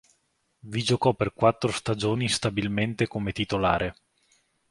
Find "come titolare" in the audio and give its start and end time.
3.07-3.93